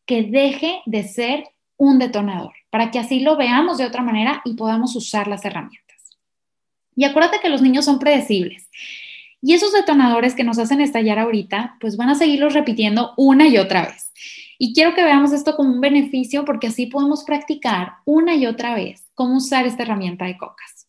que 0.05 0.25
deje 0.25 0.81
de 0.87 1.05
ser 1.05 1.45
un 1.77 1.99
detonador, 1.99 2.53
para 2.69 2.91
que 2.91 2.99
así 2.99 3.21
lo 3.21 3.37
veamos 3.37 3.79
de 3.79 3.87
otra 3.87 4.03
manera 4.03 4.43
y 4.45 4.55
podamos 4.55 4.95
usar 4.97 5.29
las 5.29 5.45
herramientas. 5.45 6.19
Y 6.95 7.05
acuérdate 7.05 7.41
que 7.41 7.49
los 7.49 7.63
niños 7.63 7.87
son 7.87 7.99
predecibles. 7.99 8.70
Y 9.43 9.55
esos 9.55 9.73
detonadores 9.73 10.35
que 10.35 10.45
nos 10.45 10.59
hacen 10.59 10.81
estallar 10.81 11.19
ahorita, 11.19 11.77
pues 11.81 11.97
van 11.97 12.11
a 12.11 12.15
seguirlos 12.15 12.53
repitiendo 12.53 13.15
una 13.17 13.47
y 13.47 13.57
otra 13.59 13.87
vez. 13.87 14.11
Y 14.59 14.75
quiero 14.75 14.95
que 14.95 15.03
veamos 15.03 15.33
esto 15.33 15.57
como 15.57 15.73
un 15.73 15.81
beneficio 15.81 16.45
porque 16.45 16.67
así 16.67 16.87
podemos 16.87 17.25
practicar 17.25 17.95
una 18.05 18.35
y 18.35 18.47
otra 18.47 18.75
vez 18.75 19.07
cómo 19.15 19.39
usar 19.39 19.67
esta 19.67 19.85
herramienta 19.85 20.27
de 20.27 20.37
cocas. 20.37 20.87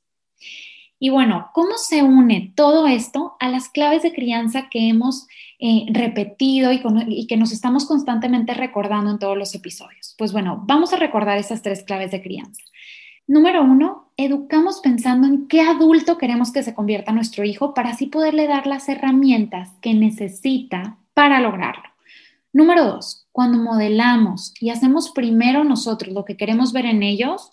Y 0.99 1.09
bueno, 1.09 1.49
¿cómo 1.53 1.77
se 1.77 2.03
une 2.03 2.53
todo 2.55 2.85
esto 2.85 3.35
a 3.39 3.49
las 3.49 3.69
claves 3.69 4.03
de 4.03 4.13
crianza 4.13 4.69
que 4.69 4.89
hemos 4.89 5.25
eh, 5.57 5.85
repetido 5.89 6.71
y, 6.71 6.81
y 7.07 7.27
que 7.27 7.37
nos 7.37 7.51
estamos 7.51 7.85
constantemente 7.85 8.53
recordando 8.53 9.09
en 9.09 9.17
todos 9.17 9.37
los 9.37 9.55
episodios? 9.55 10.15
Pues 10.17 10.31
bueno, 10.31 10.61
vamos 10.67 10.93
a 10.93 10.97
recordar 10.97 11.37
esas 11.37 11.61
tres 11.61 11.83
claves 11.83 12.11
de 12.11 12.21
crianza. 12.21 12.61
Número 13.27 13.63
uno, 13.63 14.11
educamos 14.17 14.79
pensando 14.81 15.27
en 15.27 15.47
qué 15.47 15.61
adulto 15.61 16.17
queremos 16.17 16.51
que 16.51 16.63
se 16.63 16.73
convierta 16.73 17.11
nuestro 17.11 17.43
hijo 17.43 17.73
para 17.73 17.91
así 17.91 18.07
poderle 18.07 18.47
dar 18.47 18.67
las 18.67 18.89
herramientas 18.89 19.69
que 19.81 19.93
necesita 19.93 20.97
para 21.13 21.39
lograrlo. 21.39 21.83
Número 22.53 22.83
dos, 22.83 23.27
cuando 23.31 23.57
modelamos 23.57 24.53
y 24.59 24.71
hacemos 24.71 25.11
primero 25.11 25.63
nosotros 25.63 26.13
lo 26.13 26.25
que 26.25 26.35
queremos 26.35 26.73
ver 26.73 26.85
en 26.85 27.01
ellos, 27.01 27.49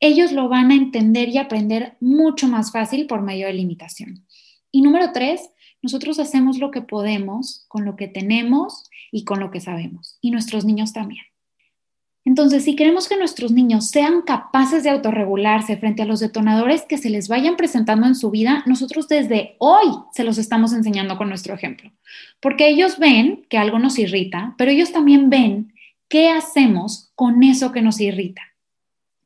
ellos 0.00 0.32
lo 0.32 0.48
van 0.48 0.70
a 0.70 0.74
entender 0.74 1.28
y 1.28 1.38
aprender 1.38 1.96
mucho 2.00 2.48
más 2.48 2.72
fácil 2.72 3.06
por 3.06 3.20
medio 3.20 3.46
de 3.46 3.54
la 3.54 3.60
imitación. 3.60 4.24
Y 4.72 4.80
número 4.80 5.12
tres, 5.12 5.50
nosotros 5.82 6.18
hacemos 6.18 6.58
lo 6.58 6.70
que 6.70 6.82
podemos 6.82 7.66
con 7.68 7.84
lo 7.84 7.96
que 7.96 8.08
tenemos 8.08 8.88
y 9.12 9.24
con 9.24 9.40
lo 9.40 9.50
que 9.50 9.60
sabemos. 9.60 10.16
Y 10.20 10.30
nuestros 10.30 10.64
niños 10.64 10.92
también. 10.92 11.24
Entonces, 12.28 12.62
si 12.62 12.76
queremos 12.76 13.08
que 13.08 13.16
nuestros 13.16 13.52
niños 13.52 13.88
sean 13.88 14.20
capaces 14.20 14.82
de 14.82 14.90
autorregularse 14.90 15.78
frente 15.78 16.02
a 16.02 16.04
los 16.04 16.20
detonadores 16.20 16.82
que 16.82 16.98
se 16.98 17.08
les 17.08 17.26
vayan 17.26 17.56
presentando 17.56 18.06
en 18.06 18.14
su 18.14 18.30
vida, 18.30 18.62
nosotros 18.66 19.08
desde 19.08 19.56
hoy 19.56 19.86
se 20.12 20.24
los 20.24 20.36
estamos 20.36 20.74
enseñando 20.74 21.16
con 21.16 21.30
nuestro 21.30 21.54
ejemplo. 21.54 21.90
Porque 22.38 22.68
ellos 22.68 22.98
ven 22.98 23.46
que 23.48 23.56
algo 23.56 23.78
nos 23.78 23.98
irrita, 23.98 24.54
pero 24.58 24.70
ellos 24.70 24.92
también 24.92 25.30
ven 25.30 25.72
qué 26.06 26.28
hacemos 26.28 27.10
con 27.14 27.42
eso 27.42 27.72
que 27.72 27.80
nos 27.80 27.98
irrita. 27.98 28.42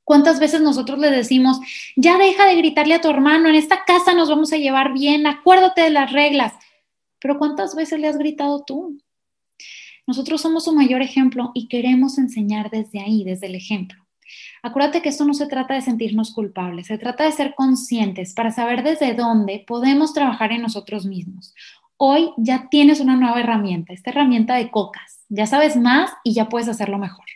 ¿Cuántas 0.04 0.38
veces 0.38 0.60
nosotros 0.60 1.00
le 1.00 1.10
decimos, 1.10 1.58
ya 1.96 2.18
deja 2.18 2.46
de 2.46 2.54
gritarle 2.54 2.94
a 2.94 3.00
tu 3.00 3.10
hermano, 3.10 3.48
en 3.48 3.56
esta 3.56 3.82
casa 3.84 4.14
nos 4.14 4.28
vamos 4.28 4.52
a 4.52 4.58
llevar 4.58 4.92
bien, 4.92 5.26
acuérdate 5.26 5.80
de 5.80 5.90
las 5.90 6.12
reglas? 6.12 6.52
Pero 7.18 7.36
¿cuántas 7.40 7.74
veces 7.74 7.98
le 7.98 8.06
has 8.06 8.16
gritado 8.16 8.62
tú? 8.64 8.96
Nosotros 10.06 10.40
somos 10.40 10.64
su 10.64 10.74
mayor 10.74 11.02
ejemplo 11.02 11.52
y 11.54 11.68
queremos 11.68 12.18
enseñar 12.18 12.70
desde 12.70 13.00
ahí, 13.00 13.24
desde 13.24 13.46
el 13.46 13.54
ejemplo. 13.54 14.02
Acuérdate 14.62 15.02
que 15.02 15.08
esto 15.08 15.24
no 15.24 15.34
se 15.34 15.46
trata 15.46 15.74
de 15.74 15.82
sentirnos 15.82 16.32
culpables, 16.32 16.86
se 16.86 16.98
trata 16.98 17.24
de 17.24 17.32
ser 17.32 17.54
conscientes 17.54 18.34
para 18.34 18.50
saber 18.50 18.82
desde 18.82 19.14
dónde 19.14 19.64
podemos 19.66 20.14
trabajar 20.14 20.52
en 20.52 20.62
nosotros 20.62 21.06
mismos. 21.06 21.54
Hoy 21.96 22.30
ya 22.36 22.68
tienes 22.68 23.00
una 23.00 23.16
nueva 23.16 23.40
herramienta, 23.40 23.92
esta 23.92 24.10
herramienta 24.10 24.56
de 24.56 24.70
cocas. 24.70 25.24
Ya 25.28 25.46
sabes 25.46 25.76
más 25.76 26.10
y 26.24 26.34
ya 26.34 26.48
puedes 26.48 26.68
hacerlo 26.68 26.98
mejor. 26.98 27.26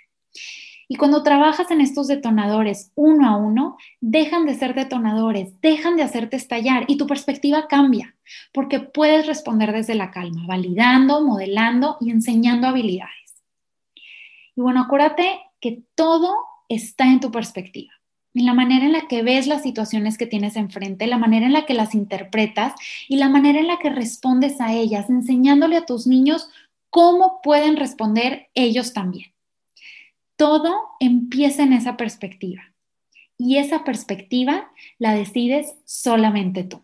Y 0.89 0.97
cuando 0.97 1.23
trabajas 1.23 1.71
en 1.71 1.81
estos 1.81 2.07
detonadores 2.07 2.93
uno 2.95 3.29
a 3.29 3.37
uno, 3.37 3.77
dejan 4.01 4.47
de 4.47 4.55
ser 4.55 4.75
detonadores, 4.75 5.61
dejan 5.61 5.97
de 5.97 6.05
hacerte 6.05 6.37
estallar 6.37 6.85
y 6.87 6.97
tu 6.97 7.07
perspectiva 7.07 7.67
cambia, 7.67 8.15
porque 8.53 8.79
puedes 8.79 9.27
responder 9.27 9.73
desde 9.73 9.97
la 9.97 10.13
calma, 10.13 10.47
validando, 10.47 11.25
modelando 11.25 11.97
y 12.01 12.11
enseñando 12.11 12.69
habilidades. 12.69 13.43
Y 14.55 14.61
bueno, 14.61 14.83
acuérdate 14.83 15.41
que 15.61 15.83
todo 15.97 16.37
está 16.69 17.07
en 17.07 17.21
tu 17.21 17.33
perspectiva, 17.33 17.93
en 18.35 18.47
la 18.47 18.55
manera 18.55 18.87
en 18.87 18.93
la 18.93 19.09
que 19.09 19.23
ves 19.23 19.49
las 19.49 19.63
situaciones 19.63 20.17
que 20.17 20.27
tienes 20.27 20.55
enfrente, 20.55 21.09
la 21.09 21.19
manera 21.19 21.47
en 21.47 21.53
la 21.53 21.67
que 21.67 21.75
las 21.75 21.95
interpretas 21.95 22.75
y 23.09 23.17
la 23.17 23.29
manera 23.29 23.59
en 23.59 23.67
la 23.67 23.79
que 23.79 23.91
respondes 23.91 24.61
a 24.61 24.73
ellas, 24.73 25.11
enseñándole 25.11 25.77
a 25.77 25.87
tus 25.87 26.07
niños 26.07 26.49
cómo 26.91 27.41
pueden 27.43 27.77
responder 27.77 28.49
ellos 28.55 28.93
también. 28.93 29.36
Todo 30.37 30.77
empieza 31.01 31.63
en 31.63 31.73
esa 31.73 31.97
perspectiva 31.97 32.63
y 33.39 33.57
esa 33.57 33.85
perspectiva 33.85 34.71
la 34.99 35.15
decides 35.15 35.75
solamente 35.85 36.65
tú. 36.65 36.83